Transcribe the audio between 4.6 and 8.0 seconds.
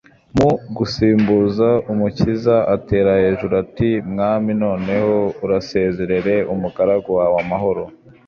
noneho urasezerere umugaragu wawe amahoro,